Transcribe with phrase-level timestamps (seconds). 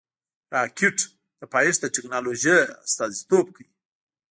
[0.55, 0.97] راکټ
[1.39, 3.67] د پایښت د ټېکنالوژۍ استازیتوب کوي